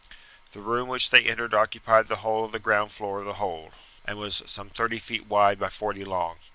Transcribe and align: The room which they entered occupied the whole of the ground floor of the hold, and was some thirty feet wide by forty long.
The 0.53 0.61
room 0.61 0.87
which 0.89 1.11
they 1.11 1.25
entered 1.25 1.53
occupied 1.53 2.07
the 2.07 2.15
whole 2.25 2.43
of 2.45 2.51
the 2.53 2.57
ground 2.57 2.91
floor 2.91 3.19
of 3.19 3.25
the 3.25 3.33
hold, 3.35 3.73
and 4.03 4.17
was 4.17 4.41
some 4.47 4.67
thirty 4.67 4.97
feet 4.97 5.27
wide 5.27 5.59
by 5.59 5.69
forty 5.69 6.03
long. 6.03 6.37